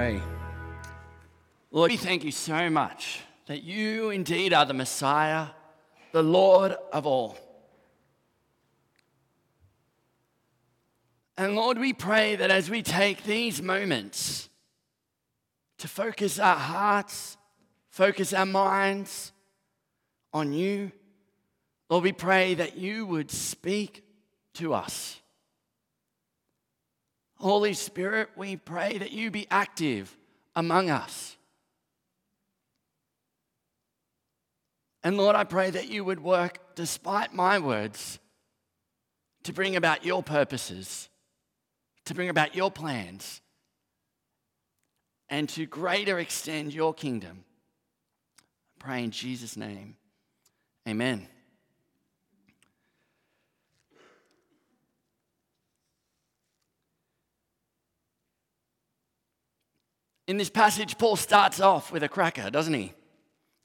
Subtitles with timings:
[0.00, 0.22] pray.
[1.70, 5.48] Lord, we thank you so much that you indeed are the Messiah,
[6.12, 7.36] the Lord of all.
[11.36, 14.48] And Lord, we pray that as we take these moments
[15.76, 17.36] to focus our hearts,
[17.90, 19.32] focus our minds
[20.32, 20.92] on you,
[21.90, 24.02] Lord, we pray that you would speak
[24.54, 25.19] to us.
[27.40, 30.14] Holy Spirit, we pray that you be active
[30.54, 31.36] among us.
[35.02, 38.18] And Lord, I pray that you would work despite my words
[39.44, 41.08] to bring about your purposes,
[42.04, 43.40] to bring about your plans,
[45.30, 47.44] and to greater extend your kingdom.
[48.38, 49.96] I pray in Jesus' name.
[50.86, 51.26] Amen.
[60.30, 62.92] In this passage, Paul starts off with a cracker, doesn't he?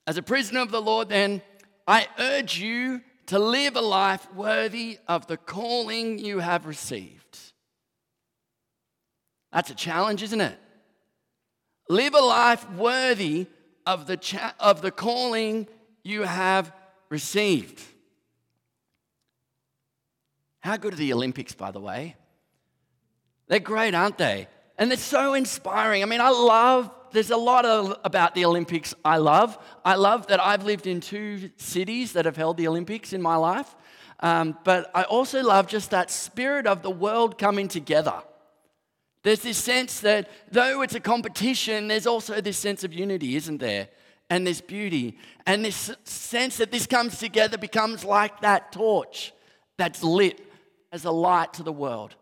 [0.08, 1.44] As a prisoner of the Lord, then,
[1.88, 7.38] I urge you to live a life worthy of the calling you have received.
[9.54, 10.58] That's a challenge, isn't it?
[11.88, 13.46] Live a life worthy
[13.86, 15.68] of the, cha- of the calling
[16.04, 16.74] you have
[17.10, 17.80] received.
[20.62, 22.16] How good are the Olympics, by the way?
[23.50, 24.48] They're great, aren't they?
[24.78, 26.04] And it's so inspiring.
[26.04, 29.58] I mean, I love, there's a lot of, about the Olympics I love.
[29.86, 33.38] I love that I've lived in two cities that have held the Olympics in my
[33.38, 33.74] life.
[34.20, 38.22] Um, but I also love just that spirit of the world coming together.
[39.24, 43.58] There's this sense that though it's a competition, there's also this sense of unity, isn't
[43.58, 43.90] there?
[44.30, 45.18] And this beauty.
[45.46, 49.34] And this sense that this comes together becomes like that torch
[49.78, 50.42] that's lit
[50.92, 52.16] as a light to the world.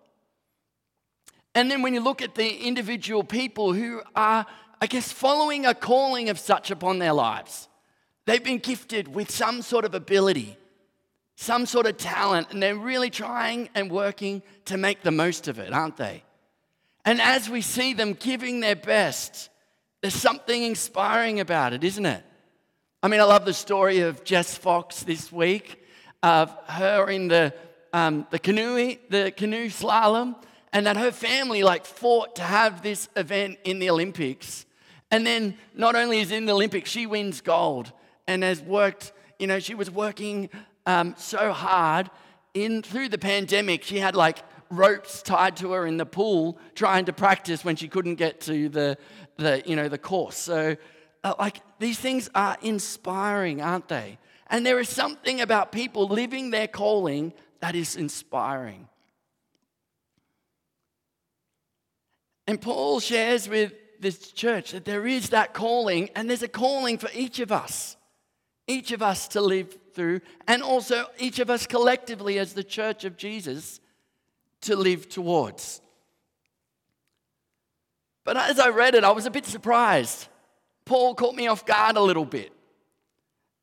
[1.55, 4.45] And then when you look at the individual people who are,
[4.81, 7.67] I guess, following a calling of such upon their lives,
[8.25, 10.57] they've been gifted with some sort of ability,
[11.35, 15.59] some sort of talent, and they're really trying and working to make the most of
[15.59, 16.23] it, aren't they?
[17.05, 19.49] And as we see them giving their best,
[20.01, 22.23] there's something inspiring about it, isn't it?
[23.03, 25.83] I mean, I love the story of Jess Fox this week,
[26.23, 27.53] of her in the,
[27.91, 30.35] um, the, canoe, the canoe slalom
[30.73, 34.65] and that her family like fought to have this event in the Olympics.
[35.11, 37.93] And then not only is in the Olympics, she wins gold
[38.27, 40.49] and has worked, you know, she was working
[40.87, 42.09] um, so hard
[42.55, 43.83] in through the pandemic.
[43.83, 44.39] She had like
[44.71, 48.67] ropes tied to her in the pool trying to practice when she couldn't get to
[48.69, 48.97] the,
[49.37, 50.35] the you know, the course.
[50.35, 50.75] So
[51.23, 54.17] uh, like these things are inspiring, aren't they?
[54.47, 58.87] And there is something about people living their calling that is inspiring.
[62.47, 66.97] And Paul shares with this church that there is that calling, and there's a calling
[66.97, 67.95] for each of us,
[68.67, 73.05] each of us to live through, and also each of us collectively as the church
[73.05, 73.79] of Jesus
[74.61, 75.81] to live towards.
[78.25, 80.27] But as I read it, I was a bit surprised.
[80.85, 82.51] Paul caught me off guard a little bit.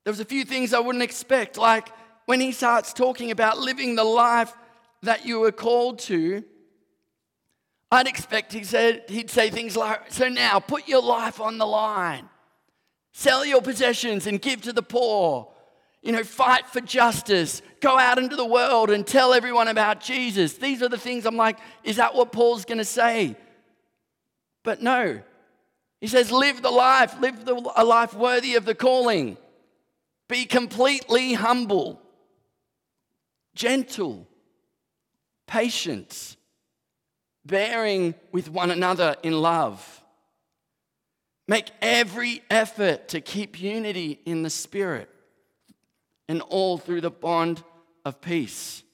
[0.04, 1.88] There was a few things I wouldn't expect, like
[2.26, 4.54] when he starts talking about living the life
[5.02, 6.44] that you were called to,
[7.90, 11.66] I'd expect he said, he'd say things like, So now put your life on the
[11.66, 12.28] line,
[13.12, 15.48] sell your possessions and give to the poor.
[16.02, 20.54] You know, fight for justice, go out into the world and tell everyone about Jesus.
[20.54, 23.36] These are the things I'm like, is that what Paul's going to say?
[24.62, 25.20] But no.
[26.00, 29.36] He says, live the life, live the, a life worthy of the calling.
[30.26, 32.00] Be completely humble,
[33.54, 34.26] gentle,
[35.46, 36.36] patient,
[37.44, 40.02] bearing with one another in love.
[41.48, 45.08] Make every effort to keep unity in the Spirit
[46.28, 47.62] and all through the bond
[48.04, 48.84] of peace.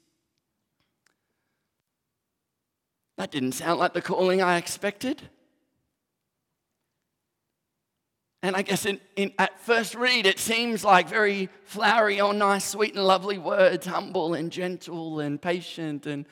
[3.19, 5.23] That didn't sound like the calling I expected.
[8.43, 12.65] And I guess in, in, at first read, it seems like very flowery, oh, nice,
[12.65, 16.27] sweet, and lovely words, humble and gentle and patient and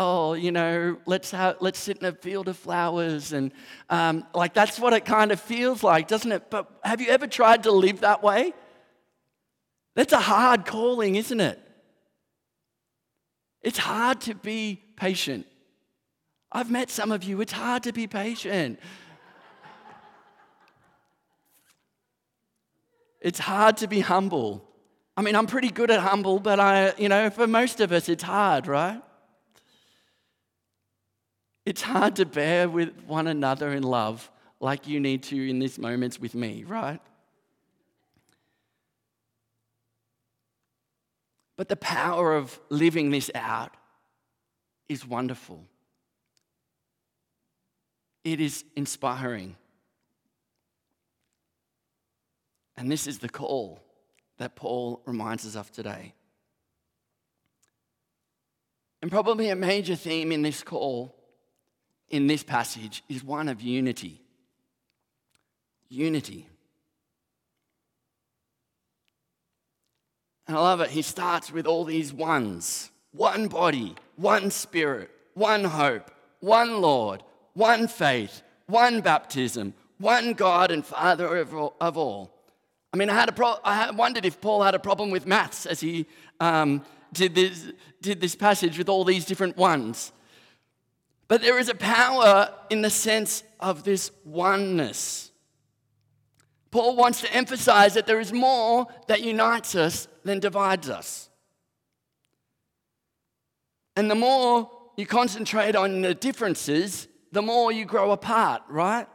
[0.00, 3.34] oh, you know, let's, have, let's sit in a field of flowers.
[3.34, 3.52] And
[3.90, 6.48] um, like that's what it kind of feels like, doesn't it?
[6.48, 8.54] But have you ever tried to live that way?
[9.94, 11.60] That's a hard calling, isn't it?
[13.60, 15.46] It's hard to be patient.
[16.50, 18.80] I've met some of you, it's hard to be patient.
[23.20, 24.66] it's hard to be humble.
[25.14, 28.08] I mean, I'm pretty good at humble, but I, you know, for most of us,
[28.08, 29.02] it's hard, right?
[31.66, 34.30] It's hard to bear with one another in love
[34.60, 37.00] like you need to in these moments with me, right?
[41.56, 43.76] But the power of living this out
[44.88, 45.64] is wonderful.
[48.24, 49.56] It is inspiring.
[52.76, 53.80] And this is the call
[54.38, 56.14] that Paul reminds us of today.
[59.02, 61.14] And probably a major theme in this call,
[62.10, 64.20] in this passage, is one of unity.
[65.88, 66.46] Unity.
[70.46, 70.90] And I love it.
[70.90, 76.10] He starts with all these ones one body, one spirit, one hope,
[76.40, 77.22] one Lord,
[77.54, 82.32] one faith, one baptism, one God and Father of all.
[82.92, 85.66] I mean, I, had a pro- I wondered if Paul had a problem with maths
[85.66, 86.06] as he
[86.40, 87.66] um, did, this,
[88.00, 90.12] did this passage with all these different ones.
[91.30, 95.30] But there is a power in the sense of this oneness.
[96.72, 101.30] Paul wants to emphasize that there is more that unites us than divides us.
[103.94, 109.06] And the more you concentrate on the differences, the more you grow apart, right?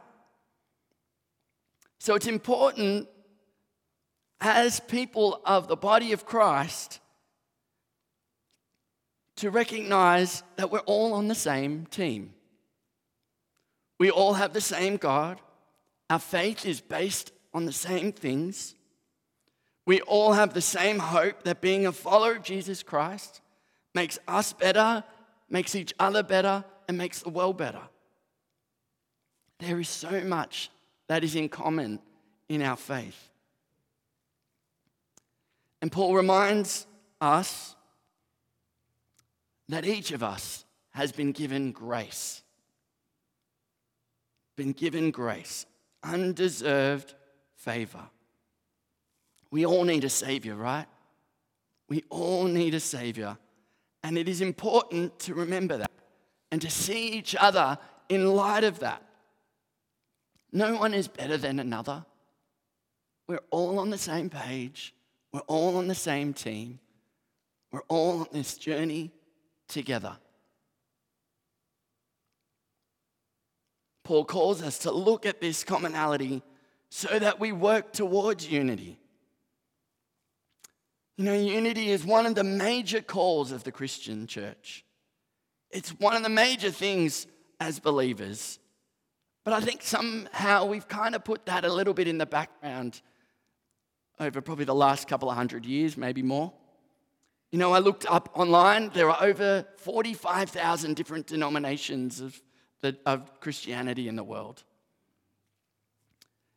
[1.98, 3.08] So it's important
[4.40, 7.00] as people of the body of Christ
[9.36, 12.32] to recognize that we're all on the same team.
[13.98, 15.40] We all have the same God.
[16.10, 18.74] Our faith is based on the same things.
[19.86, 23.40] We all have the same hope that being a follower of Jesus Christ
[23.94, 25.04] makes us better,
[25.48, 27.82] makes each other better, and makes the world better.
[29.58, 30.70] There is so much
[31.08, 32.00] that is in common
[32.48, 33.30] in our faith.
[35.80, 36.86] And Paul reminds
[37.20, 37.75] us
[39.68, 42.42] that each of us has been given grace.
[44.56, 45.66] Been given grace,
[46.02, 47.14] undeserved
[47.56, 48.02] favor.
[49.50, 50.86] We all need a Savior, right?
[51.88, 53.36] We all need a Savior.
[54.02, 55.90] And it is important to remember that
[56.50, 57.78] and to see each other
[58.08, 59.02] in light of that.
[60.52, 62.04] No one is better than another.
[63.28, 64.94] We're all on the same page,
[65.32, 66.78] we're all on the same team,
[67.72, 69.10] we're all on this journey
[69.68, 70.16] together.
[74.04, 76.42] Paul calls us to look at this commonality
[76.90, 78.98] so that we work towards unity.
[81.16, 84.84] You know, unity is one of the major calls of the Christian church.
[85.70, 87.26] It's one of the major things
[87.58, 88.58] as believers.
[89.44, 93.00] But I think somehow we've kind of put that a little bit in the background
[94.20, 96.52] over probably the last couple of hundred years, maybe more.
[97.52, 102.40] You know, I looked up online, there are over 45,000 different denominations of,
[102.80, 104.64] the, of Christianity in the world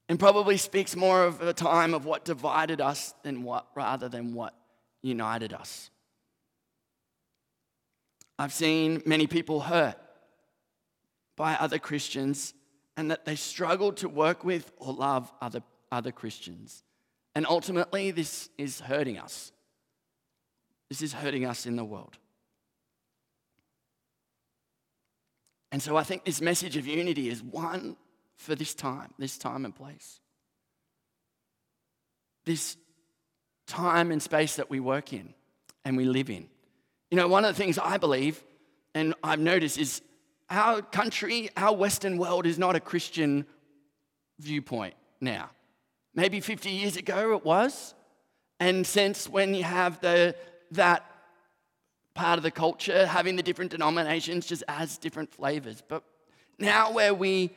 [0.09, 4.33] and probably speaks more of a time of what divided us than what, rather than
[4.33, 4.55] what
[5.03, 5.91] united us.
[8.39, 9.95] I've seen many people hurt
[11.35, 12.55] by other Christians
[12.97, 15.61] and that they struggle to work with or love other,
[15.91, 16.83] other Christians.
[17.35, 19.51] And ultimately, this is hurting us.
[20.89, 22.17] This is hurting us in the world.
[25.71, 27.95] And so I think this message of unity is one
[28.35, 30.19] for this time, this time and place.
[32.45, 32.75] This
[33.67, 35.35] time and space that we work in
[35.85, 36.49] and we live in.
[37.11, 38.43] You know, one of the things I believe
[38.95, 40.01] and I've noticed is
[40.49, 43.45] our country, our Western world is not a Christian
[44.39, 45.51] viewpoint now.
[46.15, 47.93] Maybe 50 years ago it was.
[48.59, 50.35] And since when you have the,
[50.71, 51.05] that
[52.13, 55.81] part of the culture, having the different denominations just adds different flavors.
[55.87, 56.03] But
[56.57, 57.51] now, where we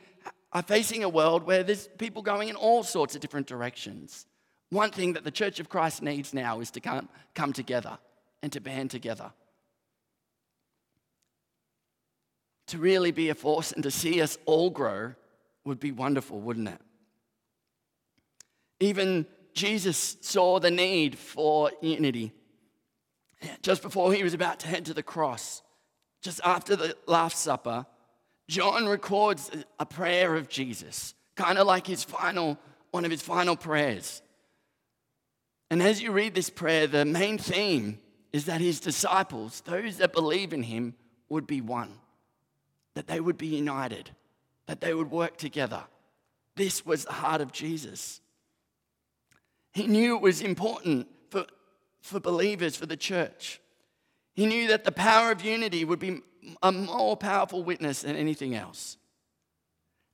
[0.53, 4.27] are facing a world where there's people going in all sorts of different directions.
[4.69, 7.97] One thing that the Church of Christ needs now is to come, come together
[8.41, 9.31] and to band together.
[12.67, 15.13] To really be a force and to see us all grow
[15.65, 16.81] would be wonderful, wouldn't it?
[18.79, 22.31] Even Jesus saw the need for unity.
[23.61, 25.61] Just before he was about to head to the cross,
[26.21, 27.85] just after the Last Supper,
[28.47, 32.57] John records a prayer of Jesus, kind of like his final,
[32.91, 34.21] one of his final prayers.
[35.69, 37.99] And as you read this prayer, the main theme
[38.31, 40.95] is that his disciples, those that believe in him,
[41.29, 41.93] would be one,
[42.93, 44.11] that they would be united,
[44.67, 45.83] that they would work together.
[46.55, 48.21] This was the heart of Jesus.
[49.73, 51.45] He knew it was important for,
[52.03, 53.59] for believers, for the church.
[54.35, 56.21] He knew that the power of unity would be
[56.61, 58.97] a more powerful witness than anything else.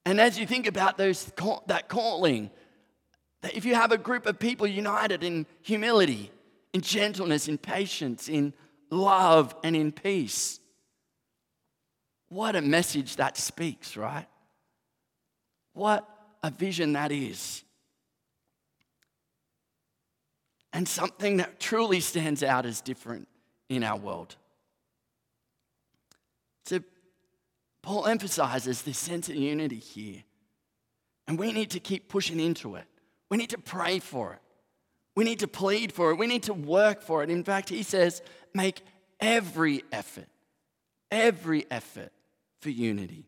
[0.05, 1.31] And as you think about those,
[1.67, 2.51] that calling,
[3.41, 6.31] that if you have a group of people united in humility,
[6.74, 8.53] in gentleness, in patience, in
[8.91, 10.60] love, and in peace,
[12.27, 14.27] what a message that speaks, right?
[15.74, 16.08] What
[16.43, 17.63] a vision that is.
[20.72, 23.28] And something that truly stands out as different
[23.70, 24.36] in our world.
[26.66, 26.82] So,
[27.82, 30.24] Paul emphasizes this sense of unity here.
[31.28, 32.86] And we need to keep pushing into it.
[33.30, 34.40] We need to pray for it.
[35.16, 36.16] We need to plead for it.
[36.18, 37.30] We need to work for it.
[37.30, 38.22] In fact, he says,
[38.54, 38.82] make
[39.20, 40.28] every effort,
[41.12, 42.12] every effort
[42.62, 43.26] for unity.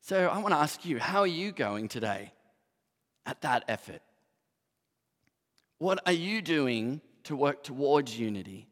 [0.00, 2.32] So I want to ask you, how are you going today
[3.26, 4.02] at that effort?
[5.78, 8.68] What are you doing to work towards unity?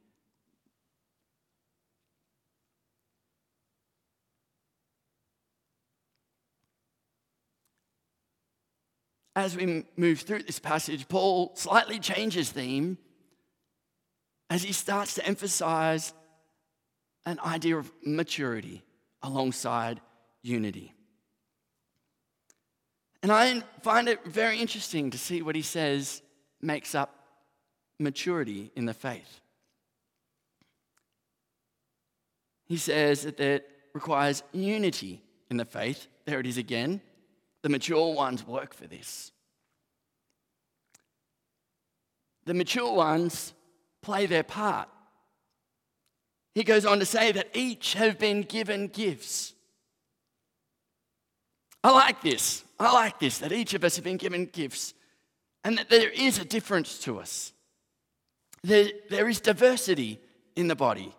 [9.34, 12.98] As we move through this passage, Paul slightly changes theme
[14.50, 16.12] as he starts to emphasize
[17.24, 18.82] an idea of maturity
[19.22, 20.00] alongside
[20.42, 20.92] unity.
[23.22, 26.22] And I find it very interesting to see what he says
[26.60, 27.14] makes up
[27.98, 29.40] maturity in the faith.
[32.66, 36.08] He says that it requires unity in the faith.
[36.24, 37.00] There it is again.
[37.62, 39.30] The mature ones work for this.
[42.44, 43.52] The mature ones
[44.00, 44.88] play their part.
[46.54, 49.54] He goes on to say that each have been given gifts.
[51.84, 52.64] I like this.
[52.82, 54.94] I like this, that each of us have been given gifts
[55.64, 57.52] and that there is a difference to us.
[58.62, 60.20] There, there is diversity
[60.56, 61.14] in the body.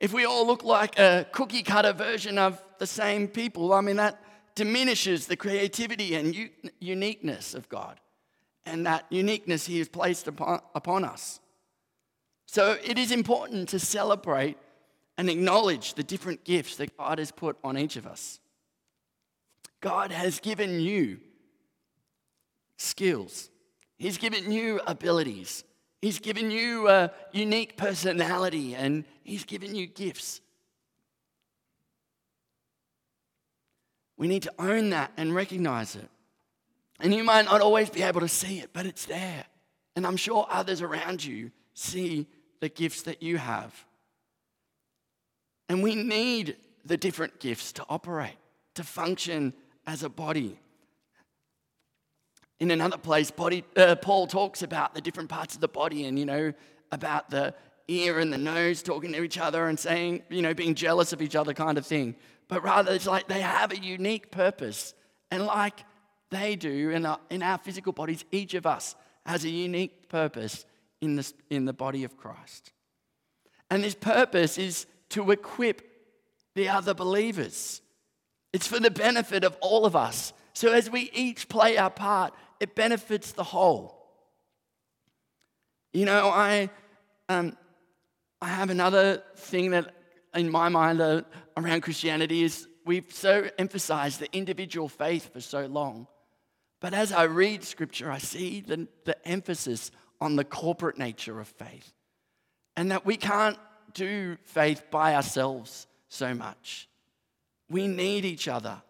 [0.00, 3.96] If we all look like a cookie cutter version of the same people, I mean,
[3.96, 4.20] that
[4.54, 6.50] diminishes the creativity and u-
[6.80, 8.00] uniqueness of God
[8.66, 11.40] and that uniqueness He has placed upon, upon us.
[12.46, 14.58] So it is important to celebrate
[15.16, 18.40] and acknowledge the different gifts that God has put on each of us.
[19.82, 21.18] God has given you
[22.78, 23.50] skills,
[23.98, 25.64] He's given you abilities,
[26.00, 30.40] He's given you a unique personality, and He's given you gifts.
[34.16, 36.08] We need to own that and recognize it.
[37.00, 39.44] And you might not always be able to see it, but it's there.
[39.96, 42.28] And I'm sure others around you see
[42.60, 43.84] the gifts that you have.
[45.68, 48.36] And we need the different gifts to operate,
[48.74, 49.52] to function
[49.86, 50.58] as a body.
[52.60, 56.18] In another place, body, uh, Paul talks about the different parts of the body and,
[56.18, 56.52] you know,
[56.92, 57.54] about the
[57.88, 61.20] ear and the nose talking to each other and saying, you know, being jealous of
[61.20, 62.14] each other kind of thing.
[62.48, 64.94] But rather, it's like they have a unique purpose.
[65.30, 65.84] And like
[66.30, 68.94] they do in our, in our physical bodies, each of us
[69.26, 70.64] has a unique purpose
[71.00, 72.72] in, this, in the body of Christ.
[73.70, 75.82] And this purpose is to equip
[76.54, 77.81] the other believers.
[78.52, 80.32] It's for the benefit of all of us.
[80.52, 83.98] So as we each play our part, it benefits the whole.
[85.92, 86.70] You know, I,
[87.28, 87.56] um,
[88.40, 89.94] I have another thing that
[90.34, 91.22] in my mind uh,
[91.56, 96.06] around Christianity is we've so emphasized the individual faith for so long.
[96.80, 99.90] But as I read scripture, I see the, the emphasis
[100.20, 101.92] on the corporate nature of faith
[102.76, 103.58] and that we can't
[103.94, 106.88] do faith by ourselves so much.
[107.72, 108.82] We need each other.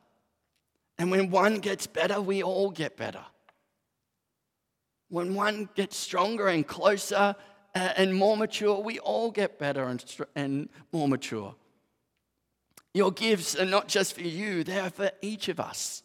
[0.99, 3.25] And when one gets better, we all get better.
[5.09, 7.37] When one gets stronger and closer
[7.75, 11.55] uh, and more mature, we all get better and, and more mature.
[12.93, 16.03] Your gifts are not just for you, they're for each of us.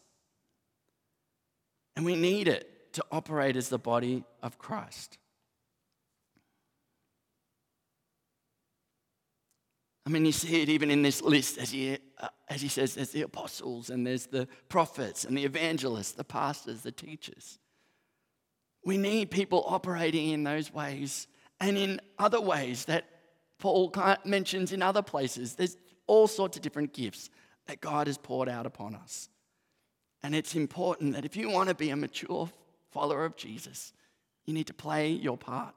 [1.96, 5.17] And we need it to operate as the body of Christ.
[10.07, 12.95] I mean, you see it even in this list as he, uh, as he says
[12.95, 17.59] there's the apostles, and there's the prophets, and the evangelists, the pastors, the teachers.
[18.85, 21.27] We need people operating in those ways
[21.59, 23.03] and in other ways that
[23.59, 25.55] Paul mentions in other places.
[25.55, 27.29] There's all sorts of different gifts
[27.65, 29.27] that God has poured out upon us.
[30.23, 32.49] And it's important that if you want to be a mature
[32.91, 33.91] follower of Jesus,
[34.45, 35.75] you need to play your part.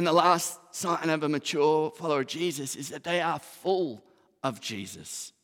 [0.00, 4.02] And the last sign of a mature follower of Jesus is that they are full
[4.42, 5.34] of Jesus.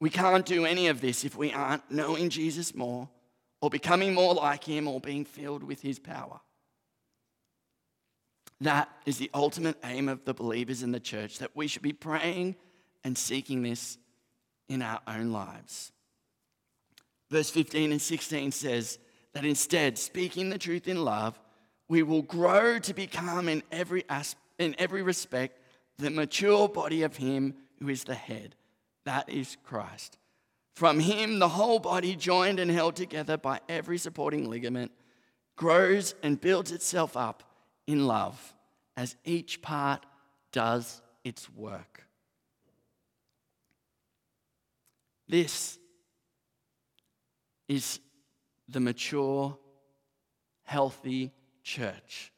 [0.00, 3.08] We can't do any of this if we aren't knowing Jesus more
[3.60, 6.40] or becoming more like him or being filled with his power.
[8.60, 11.92] That is the ultimate aim of the believers in the church, that we should be
[11.92, 12.56] praying
[13.04, 13.96] and seeking this
[14.68, 15.92] in our own lives.
[17.30, 18.98] Verse 15 and 16 says
[19.34, 21.38] that instead, speaking the truth in love,
[21.90, 24.04] we will grow to become in every,
[24.60, 25.58] in every respect
[25.98, 28.54] the mature body of Him who is the head.
[29.04, 30.16] That is Christ.
[30.76, 34.92] From Him, the whole body, joined and held together by every supporting ligament,
[35.56, 37.42] grows and builds itself up
[37.88, 38.54] in love
[38.96, 40.06] as each part
[40.52, 42.06] does its work.
[45.28, 45.76] This
[47.68, 47.98] is
[48.68, 49.58] the mature,
[50.62, 51.32] healthy
[51.70, 52.32] church.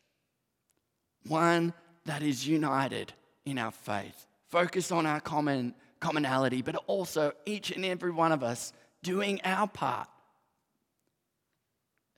[1.26, 1.72] One
[2.04, 3.12] that is united
[3.46, 8.42] in our faith, focused on our common commonality, but also each and every one of
[8.42, 8.72] us
[9.02, 10.08] doing our part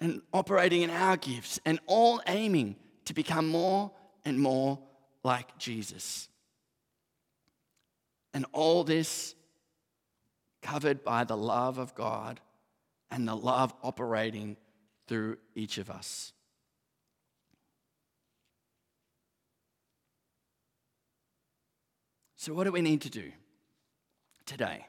[0.01, 3.93] and operating in our gifts and all aiming to become more
[4.25, 4.79] and more
[5.23, 6.29] like Jesus.
[8.33, 9.35] And all this
[10.63, 12.41] covered by the love of God
[13.11, 14.57] and the love operating
[15.07, 16.33] through each of us.
[22.45, 23.33] So, what do we need to do
[24.45, 24.85] today?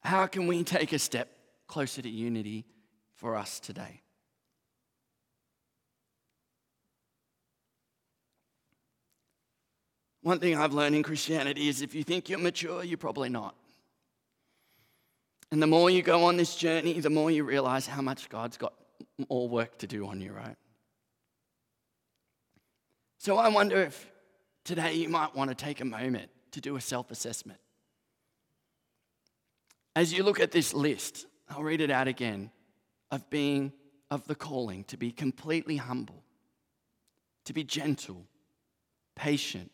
[0.00, 1.28] How can we take a step
[1.68, 2.64] closer to unity
[3.14, 4.00] for us today?
[10.22, 13.54] One thing I've learned in Christianity is if you think you're mature, you're probably not.
[15.52, 18.56] And the more you go on this journey, the more you realize how much God's
[18.56, 18.74] got
[19.30, 20.56] more work to do on you, right?
[23.18, 24.10] So I wonder if
[24.64, 27.60] today you might want to take a moment to do a self assessment.
[29.96, 32.50] As you look at this list, I'll read it out again
[33.10, 33.72] of being
[34.10, 36.24] of the calling to be completely humble,
[37.44, 38.26] to be gentle,
[39.14, 39.70] patient,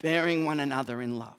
[0.00, 1.36] bearing one another in love,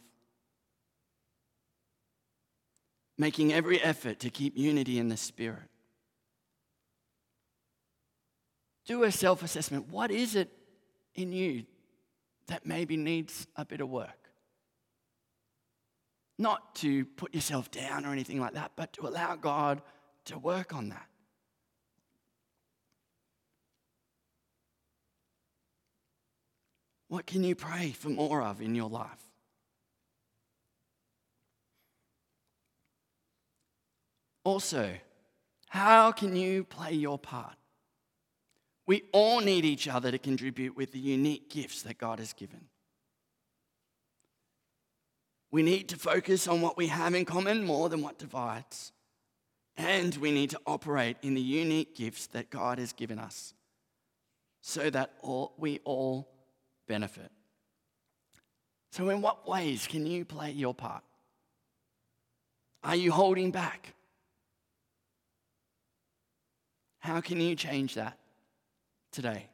[3.18, 5.70] making every effort to keep unity in the Spirit.
[8.86, 9.90] Do a self assessment.
[9.90, 10.50] What is it
[11.14, 11.66] in you
[12.50, 14.30] that maybe needs a bit of work?
[16.38, 19.82] Not to put yourself down or anything like that, but to allow God
[20.26, 21.08] to work on that.
[27.08, 29.24] What can you pray for more of in your life?
[34.44, 34.94] Also,
[35.68, 37.59] how can you play your part?
[38.90, 42.62] We all need each other to contribute with the unique gifts that God has given.
[45.52, 48.92] We need to focus on what we have in common more than what divides.
[49.78, 53.54] And we need to operate in the unique gifts that God has given us
[54.62, 56.28] so that all, we all
[56.88, 57.32] benefit.
[58.92, 61.04] So, in what ways can you play your part?
[62.84, 63.94] Are you holding back?
[66.98, 68.19] How can you change that
[69.12, 69.48] today?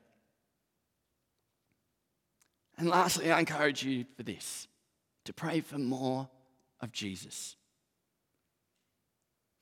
[2.78, 4.68] And lastly, I encourage you for this
[5.26, 6.30] to pray for more
[6.82, 7.56] of Jesus.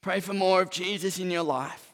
[0.02, 1.94] Pray for more of Jesus in your life.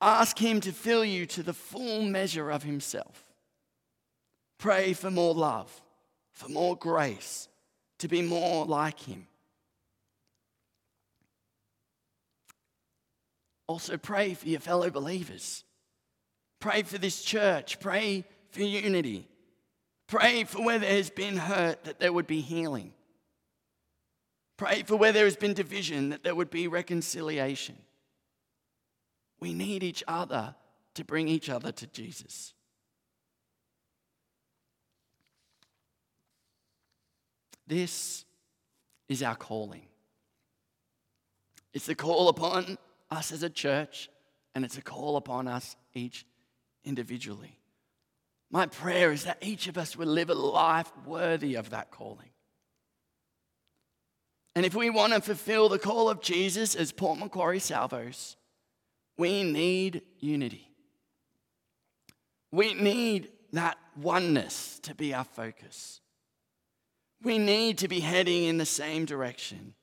[0.00, 3.24] Ask Him to fill you to the full measure of Himself.
[4.58, 5.82] Pray for more love,
[6.32, 7.48] for more grace,
[7.98, 9.26] to be more like Him.
[13.66, 15.64] Also, pray for your fellow believers.
[16.64, 17.78] Pray for this church.
[17.78, 19.28] Pray for unity.
[20.06, 22.94] Pray for where there has been hurt, that there would be healing.
[24.56, 27.76] Pray for where there has been division, that there would be reconciliation.
[29.40, 30.54] We need each other
[30.94, 32.54] to bring each other to Jesus.
[37.66, 38.24] This
[39.06, 39.84] is our calling.
[41.74, 42.78] It's a call upon
[43.10, 44.08] us as a church,
[44.54, 46.24] and it's a call upon us each
[46.84, 47.58] individually.
[48.50, 52.30] My prayer is that each of us will live a life worthy of that calling.
[54.54, 58.36] And if we want to fulfill the call of Jesus as Port Macquarie Salvos,
[59.18, 60.70] we need unity.
[62.52, 66.00] We need that oneness to be our focus.
[67.22, 69.74] We need to be heading in the same direction.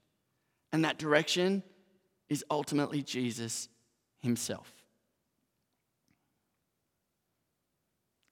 [0.72, 1.64] And that direction
[2.30, 3.68] is ultimately Jesus
[4.20, 4.81] Himself.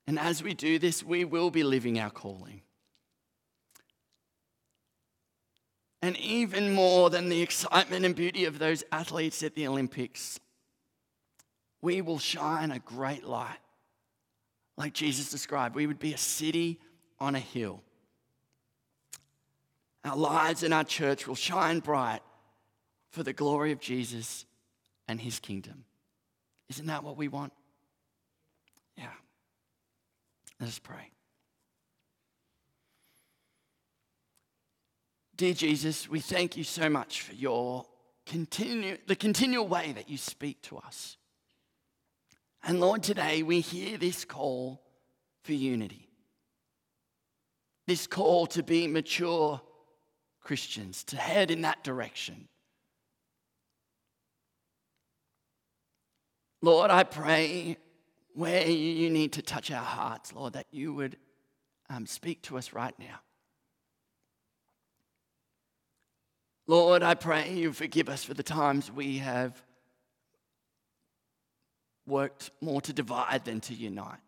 [0.09, 2.61] And as we do this, we will be living our calling.
[6.01, 10.39] And even more than the excitement and beauty of those athletes at the Olympics,
[11.83, 13.59] we will shine a great light.
[14.77, 16.79] Like Jesus described, we would be a city
[17.19, 17.83] on a hill.
[20.03, 22.21] Our lives in our church will shine bright
[23.11, 24.47] for the glory of Jesus
[25.07, 25.85] and his kingdom.
[26.67, 27.53] Isn't that what we want?
[30.59, 31.11] Let us pray.
[35.37, 37.85] Dear Jesus, we thank you so much for your
[38.25, 41.15] continue, the continual way that you speak to us.
[42.63, 44.81] And Lord, today we hear this call
[45.43, 46.09] for unity.
[47.87, 49.61] This call to be mature
[50.41, 52.49] Christians, to head in that direction.
[56.61, 57.77] Lord, I pray
[58.33, 61.17] where you need to touch our hearts, Lord, that you would
[61.89, 63.19] um, speak to us right now.
[66.67, 69.59] Lord, I pray you forgive us for the times we have
[72.05, 74.19] worked more to divide than to unite.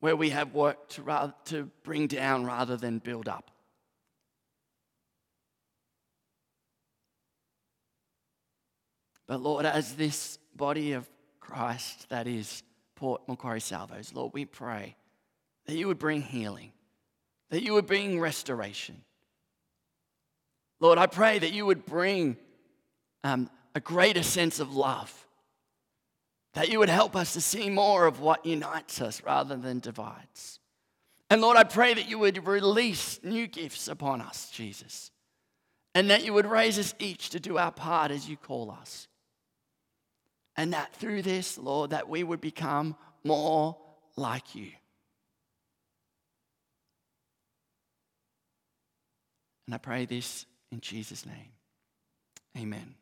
[0.00, 3.50] Where we have worked to, rather, to bring down rather than build up.
[9.26, 11.08] But Lord, as this body of
[11.46, 12.62] Christ that is
[12.96, 14.96] Port Macquarie Salvos, Lord, we pray
[15.66, 16.72] that you would bring healing,
[17.50, 19.02] that you would bring restoration.
[20.80, 22.36] Lord, I pray that you would bring
[23.22, 25.24] um, a greater sense of love
[26.54, 30.60] that you would help us to see more of what unites us rather than divides.
[31.28, 35.10] And Lord, I pray that you would release new gifts upon us, Jesus,
[35.94, 39.08] and that you would raise us each to do our part as you call us.
[40.56, 43.76] And that through this, Lord, that we would become more
[44.16, 44.70] like you.
[49.66, 51.52] And I pray this in Jesus' name.
[52.56, 52.94] Amen.